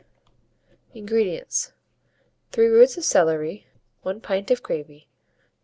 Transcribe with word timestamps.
INGREDIENTS. 0.95 1.73
3 2.53 2.65
roots 2.69 2.97
of 2.97 3.03
celery, 3.05 3.67
1 4.01 4.19
pint 4.19 4.49
of 4.49 4.63
gravy, 4.63 5.07
No. 5.07 5.47